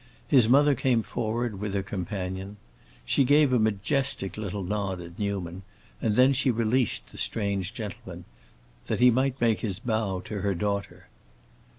[0.27, 2.57] His mother came forward with her companion.
[3.05, 5.61] She gave a majestic little nod at Newman,
[6.01, 8.25] and then she released the strange gentleman,
[8.87, 11.07] that he might make his bow to her daughter.